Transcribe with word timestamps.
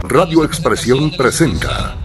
Radio 0.00 0.42
Expresión 0.42 1.10
presenta 1.10 1.98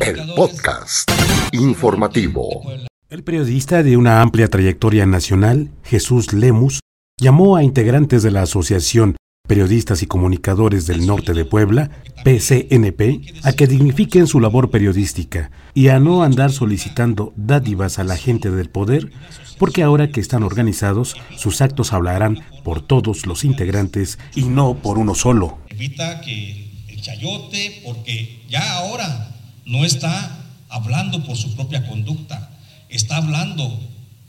el 0.00 0.34
podcast 0.34 1.08
informativo. 1.52 2.60
El 3.08 3.22
periodista 3.22 3.84
de 3.84 3.96
una 3.96 4.20
amplia 4.20 4.48
trayectoria 4.48 5.06
nacional, 5.06 5.70
Jesús 5.84 6.32
Lemus, 6.32 6.80
llamó 7.20 7.54
a 7.54 7.62
integrantes 7.62 8.24
de 8.24 8.32
la 8.32 8.42
Asociación 8.42 9.14
Periodistas 9.52 10.02
y 10.02 10.06
Comunicadores 10.06 10.86
del 10.86 11.04
Norte 11.04 11.34
de 11.34 11.44
Puebla, 11.44 11.90
PCNP, 12.22 13.42
a 13.42 13.52
que 13.52 13.66
dignifiquen 13.66 14.28
su 14.28 14.38
labor 14.38 14.70
periodística 14.70 15.50
y 15.74 15.88
a 15.88 15.98
no 15.98 16.22
andar 16.22 16.52
solicitando 16.52 17.34
dádivas 17.36 17.98
a 17.98 18.04
la 18.04 18.16
gente 18.16 18.52
del 18.52 18.70
poder, 18.70 19.10
porque 19.58 19.82
ahora 19.82 20.08
que 20.08 20.20
están 20.20 20.44
organizados, 20.44 21.16
sus 21.36 21.60
actos 21.60 21.92
hablarán 21.92 22.38
por 22.62 22.86
todos 22.86 23.26
los 23.26 23.42
integrantes 23.44 24.20
y 24.36 24.44
no 24.44 24.74
por 24.74 24.96
uno 24.96 25.16
solo. 25.16 25.58
Evita 25.70 26.20
que 26.20 26.70
el 26.88 27.02
chayote, 27.02 27.82
porque 27.84 28.44
ya 28.48 28.78
ahora 28.78 29.36
no 29.66 29.84
está 29.84 30.38
hablando 30.68 31.26
por 31.26 31.36
su 31.36 31.54
propia 31.56 31.84
conducta, 31.88 32.56
está 32.88 33.16
hablando 33.16 33.76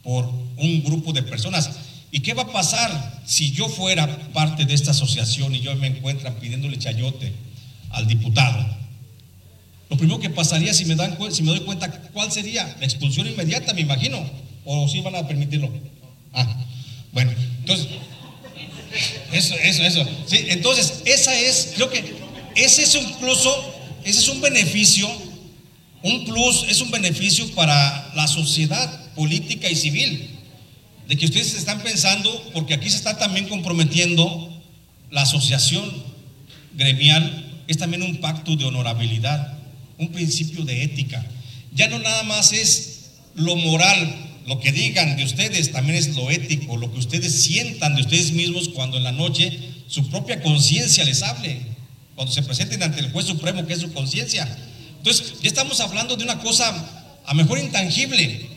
por 0.04 0.26
un 0.58 0.84
grupo 0.84 1.14
de 1.14 1.22
personas 1.22 1.93
¿Y 2.14 2.20
qué 2.20 2.36
va 2.36 2.44
a 2.44 2.52
pasar 2.54 3.24
si 3.26 3.54
yo 3.54 3.68
fuera 3.68 4.08
parte 4.34 4.66
de 4.66 4.76
esta 4.76 4.92
asociación 4.92 5.56
y 5.56 5.62
yo 5.62 5.76
me 5.78 5.88
encuentran 5.88 6.36
pidiéndole 6.36 6.78
chayote 6.78 7.34
al 7.90 8.06
diputado? 8.06 8.64
Lo 9.90 9.98
primero 9.98 10.20
que 10.20 10.30
pasaría 10.30 10.76
si 10.76 10.86
me, 10.86 10.94
dan, 10.94 11.18
si 11.32 11.42
me 11.42 11.50
doy 11.50 11.62
cuenta, 11.62 11.92
¿cuál 12.14 12.32
sería? 12.32 12.78
La 12.80 12.86
expulsión 12.86 13.26
inmediata, 13.26 13.74
me 13.74 13.82
imagino. 13.82 14.24
¿O 14.64 14.88
si 14.88 15.02
van 15.02 15.16
a 15.16 15.28
permitirlo? 15.28 15.74
Ah, 16.34 16.48
bueno, 17.14 17.32
entonces, 17.62 17.88
eso, 19.32 19.56
eso, 19.56 19.84
eso. 19.84 20.06
Sí, 20.28 20.46
entonces, 20.50 21.02
esa 21.06 21.34
es, 21.34 21.72
creo 21.74 21.90
que 21.90 22.14
ese 22.56 22.84
es 22.84 22.94
incluso, 22.94 23.50
ese 24.04 24.20
es 24.20 24.30
un 24.30 24.40
beneficio, 24.40 25.10
un 26.04 26.26
plus, 26.26 26.68
es 26.70 26.80
un 26.80 26.92
beneficio 26.92 27.50
para 27.56 28.14
la 28.14 28.28
sociedad 28.28 29.14
política 29.16 29.68
y 29.68 29.76
civil 29.76 30.33
de 31.08 31.18
que 31.18 31.26
ustedes 31.26 31.54
están 31.56 31.82
pensando, 31.82 32.52
porque 32.54 32.74
aquí 32.74 32.90
se 32.90 32.98
está 32.98 33.18
también 33.18 33.48
comprometiendo 33.48 34.50
la 35.12 35.24
asociación 35.24 35.92
gremial, 36.74 37.64
es 37.68 37.78
también 37.78 38.04
un 38.04 38.18
pacto 38.18 38.56
de 38.56 38.66
honorabilidad, 38.66 39.58
un 39.98 40.10
principio 40.12 40.66
de 40.66 40.84
ética. 40.84 41.26
Ya 41.74 41.88
no 41.88 42.00
nada 42.00 42.24
más 42.24 42.54
es 42.54 43.12
lo 43.36 43.56
moral, 43.56 44.16
lo 44.46 44.60
que 44.60 44.72
digan 44.72 45.16
de 45.16 45.24
ustedes, 45.24 45.72
también 45.72 45.98
es 45.98 46.16
lo 46.16 46.30
ético, 46.30 46.78
lo 46.78 46.92
que 46.92 47.00
ustedes 47.00 47.44
sientan 47.44 47.96
de 47.96 48.02
ustedes 48.02 48.32
mismos 48.32 48.70
cuando 48.70 48.98
en 48.98 49.04
la 49.04 49.12
noche 49.12 49.58
su 49.88 50.10
propia 50.10 50.42
conciencia 50.42 51.04
les 51.06 51.24
hable, 51.24 51.62
cuando 52.16 52.34
se 52.34 52.44
presenten 52.44 52.84
ante 52.84 53.00
el 53.00 53.12
juez 53.12 53.26
supremo 53.26 53.66
que 53.66 53.74
es 53.74 53.82
su 53.82 53.94
conciencia. 53.94 54.48
Entonces, 54.98 55.36
ya 55.42 55.48
estamos 55.48 55.80
hablando 55.80 56.16
de 56.16 56.24
una 56.24 56.40
cosa 56.40 56.74
a 57.26 57.34
mejor 57.34 57.60
intangible, 57.60 58.48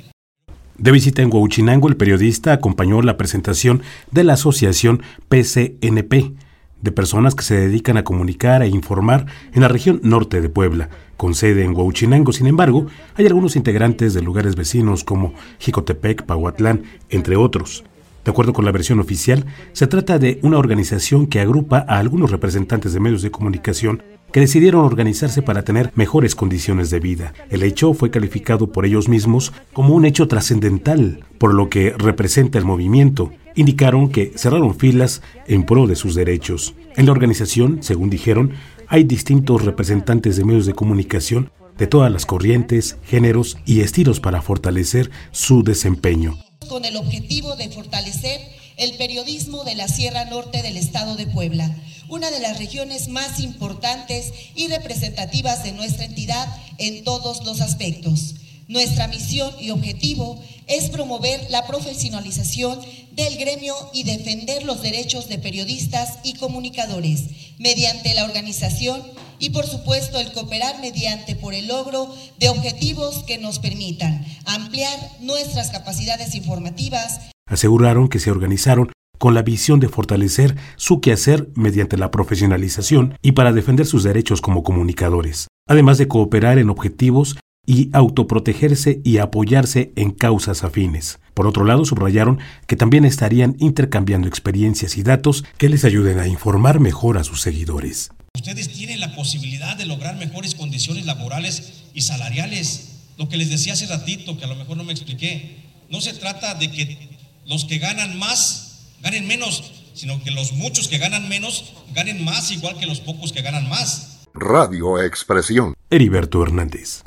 de 0.79 0.93
visita 0.93 1.23
en 1.23 1.31
Huachinango, 1.33 1.89
el 1.89 1.97
periodista 1.97 2.53
acompañó 2.53 3.01
la 3.01 3.17
presentación 3.17 3.83
de 4.11 4.25
la 4.25 4.35
asociación 4.35 5.03
PCNP, 5.29 6.35
de 6.83 6.93
personas 6.93 7.35
que 7.35 7.43
se 7.43 7.57
dedican 7.57 7.97
a 7.97 8.05
comunicar 8.05 8.63
e 8.63 8.69
informar 8.69 9.27
en 9.55 9.63
la 9.63 9.69
región 9.69 10.01
norte 10.03 10.41
de 10.43 10.51
Puebla, 10.51 10.91
con 11.17 11.35
sede 11.35 11.65
en 11.65 11.75
Huachinango. 11.75 12.33
Sin 12.33 12.47
embargo, 12.47 12.87
hay 13.15 13.27
algunos 13.27 13.57
integrantes 13.57 14.13
de 14.13 14.21
lugares 14.21 14.55
vecinos 14.55 15.03
como 15.03 15.33
Jicotepec, 15.59 16.25
Pahuatlán, 16.25 16.83
entre 17.09 17.37
otros. 17.37 17.85
De 18.25 18.31
acuerdo 18.31 18.53
con 18.53 18.65
la 18.65 18.73
versión 18.73 19.01
oficial, 19.01 19.47
se 19.73 19.87
trata 19.87 20.19
de 20.19 20.41
una 20.43 20.59
organización 20.59 21.27
que 21.27 21.41
agrupa 21.41 21.87
a 21.89 21.99
algunos 21.99 22.31
representantes 22.31 22.93
de 22.93 23.01
medios 23.01 23.23
de 23.23 23.31
comunicación 23.31 24.03
que 24.37 24.41
decidieron 24.41 24.85
organizarse 24.85 25.41
para 25.41 25.63
tener 25.63 25.93
mejores 25.95 26.35
condiciones 26.35 26.91
de 26.91 27.01
vida. 27.01 27.33
El 27.49 27.63
hecho 27.63 27.95
fue 27.95 28.11
calificado 28.11 28.71
por 28.71 28.85
ellos 28.85 29.09
mismos 29.09 29.55
como 29.73 29.95
un 29.95 30.05
hecho 30.05 30.29
trascendental, 30.29 31.25
por 31.39 31.55
lo 31.55 31.71
que 31.71 31.95
representa 31.97 32.59
el 32.59 32.67
movimiento. 32.67 33.33
Indicaron 33.55 34.11
que 34.11 34.35
cerraron 34.37 34.79
filas 34.79 35.23
en 35.47 35.65
pro 35.65 35.87
de 35.87 35.97
sus 35.97 36.15
derechos. 36.15 36.75
En 36.97 37.07
la 37.07 37.13
organización, 37.13 37.79
según 37.81 38.11
dijeron, 38.11 38.53
hay 38.89 39.05
distintos 39.05 39.65
representantes 39.65 40.37
de 40.37 40.45
medios 40.45 40.67
de 40.67 40.75
comunicación 40.75 41.51
de 41.79 41.87
todas 41.87 42.13
las 42.13 42.27
corrientes, 42.27 42.99
géneros 43.07 43.57
y 43.65 43.81
estilos 43.81 44.21
para 44.21 44.43
fortalecer 44.43 45.11
su 45.31 45.63
desempeño. 45.63 46.37
Con 46.69 46.85
el 46.85 46.97
objetivo 46.97 47.57
de 47.57 47.71
fortalecer 47.71 48.39
el 48.77 48.99
periodismo 48.99 49.65
de 49.65 49.77
la 49.77 49.89
Sierra 49.89 50.27
Norte 50.27 50.61
del 50.61 50.77
Estado 50.77 51.17
de 51.17 51.27
Puebla 51.27 51.75
una 52.09 52.31
de 52.31 52.41
las 52.41 52.59
regiones 52.59 53.09
más 53.09 53.41
importantes 53.41 54.33
y 54.55 54.69
representativas 54.69 55.63
de 55.65 55.73
nuestra 55.73 56.05
entidad 56.05 56.47
en 56.79 57.05
todos 57.05 57.45
los 57.45 57.61
aspectos. 57.61 58.37
Nuestra 58.69 59.07
misión 59.07 59.53
y 59.61 59.71
objetivo 59.71 60.43
es 60.67 60.91
promover 60.91 61.41
la 61.51 61.67
profesionalización 61.67 62.81
del 63.13 63.37
gremio 63.37 63.75
y 63.93 64.03
defender 64.03 64.65
los 64.65 64.83
derechos 64.83 65.29
de 65.29 65.39
periodistas 65.39 66.19
y 66.25 66.35
comunicadores 66.35 67.23
mediante 67.59 68.15
la 68.15 68.25
organización 68.25 69.03
y 69.39 69.51
por 69.51 69.67
supuesto 69.67 70.19
el 70.19 70.33
cooperar 70.33 70.81
mediante 70.81 71.37
por 71.37 71.55
el 71.55 71.69
logro 71.69 72.13
de 72.39 72.49
objetivos 72.49 73.23
que 73.25 73.39
nos 73.39 73.59
permitan 73.59 74.25
ampliar 74.45 74.99
nuestras 75.21 75.71
capacidades 75.71 76.35
informativas. 76.35 77.21
Aseguraron 77.47 78.09
que 78.09 78.19
se 78.19 78.31
organizaron 78.31 78.91
con 79.19 79.35
la 79.35 79.43
visión 79.43 79.81
de 79.81 79.89
fortalecer 79.89 80.57
su 80.77 81.01
quehacer 81.01 81.49
mediante 81.55 81.97
la 81.97 82.11
profesionalización 82.11 83.19
y 83.23 83.33
para 83.33 83.53
defender 83.53 83.87
sus 83.87 84.03
derechos 84.03 84.41
como 84.41 84.63
comunicadores, 84.63 85.49
además 85.69 85.99
de 85.99 86.09
cooperar 86.09 86.59
en 86.59 86.71
objetivos 86.71 87.37
y 87.67 87.91
autoprotegerse 87.93 89.01
y 89.05 89.19
apoyarse 89.19 89.93
en 89.97 90.13
causas 90.13 90.63
afines. 90.63 91.19
Por 91.35 91.47
otro 91.47 91.65
lado, 91.65 91.85
subrayaron 91.85 92.39
que 92.67 92.77
también 92.77 93.05
estarían 93.05 93.57
intercambiando 93.59 94.29
experiencias 94.29 94.97
y 94.97 95.03
datos 95.03 95.45
que 95.59 95.69
les 95.69 95.85
ayuden 95.85 96.19
a 96.19 96.29
informar 96.29 96.81
mejor 96.81 97.19
a 97.19 97.25
sus 97.25 97.43
seguidores. 97.43 98.11
Ustedes 98.35 98.69
tienen 98.69 99.01
la 99.01 99.15
posibilidad 99.15 99.77
de 99.77 99.87
lograr 99.87 100.17
mejores 100.17 100.55
condiciones 100.55 101.07
laborales 101.07 101.85
y 101.93 102.03
salariales. 102.03 102.93
Lo 103.19 103.29
que 103.29 103.37
les 103.37 103.51
decía 103.51 103.73
hace 103.73 103.87
ratito, 103.87 104.39
que 104.39 104.45
a 104.45 104.49
lo 104.49 104.57
mejor 104.57 104.77
no 104.77 104.85
me 104.85 104.93
expliqué, 104.93 105.57
no 105.91 106.01
se 106.01 106.13
trata 106.13 106.55
de 106.55 106.71
que 106.71 107.19
los 107.47 107.65
que 107.65 107.79
ganan 107.79 108.19
más 108.19 108.66
ganen 109.07 109.29
menos, 109.29 109.63
sino 109.95 110.21
que 110.25 110.33
los 110.33 110.53
muchos 110.53 110.89
que 110.89 110.99
ganan 110.99 111.29
menos 111.29 111.75
ganen 111.95 112.25
más, 112.25 112.51
igual 112.51 112.77
que 112.77 112.87
los 112.87 112.99
pocos 112.99 113.33
que 113.33 113.41
ganan 113.41 113.69
más. 113.69 114.25
Radio 114.35 115.01
Expresión. 115.01 115.75
Heriberto 115.91 116.43
Hernández. 116.43 117.03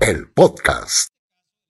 El 0.00 0.28
podcast. 0.28 1.11